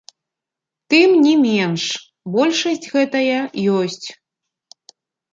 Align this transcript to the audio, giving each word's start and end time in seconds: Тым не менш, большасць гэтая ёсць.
Тым 0.93 1.09
не 1.25 1.33
менш, 1.41 1.83
большасць 2.35 2.87
гэтая 2.93 3.37
ёсць. 3.81 4.07